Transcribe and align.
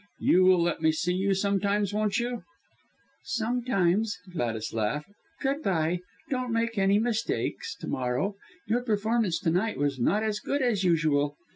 You 0.17 0.41
will 0.45 0.59
let 0.59 0.81
me 0.81 0.91
see 0.91 1.13
you 1.13 1.35
sometimes, 1.35 1.93
won't 1.93 2.17
you?" 2.19 2.41
"Sometimes," 3.23 4.17
Gladys 4.33 4.73
laughed. 4.73 5.11
"Good 5.41 5.61
bye! 5.61 5.99
Don't 6.31 6.51
make 6.51 6.75
any 6.75 6.97
mistakes 6.97 7.75
to 7.81 7.87
morrow. 7.87 8.33
Your 8.65 8.81
performance 8.81 9.37
to 9.41 9.51
night 9.51 9.77
was 9.77 9.99
not 9.99 10.23
as 10.23 10.39
good 10.39 10.63
as 10.63 10.83
usual." 10.83 11.35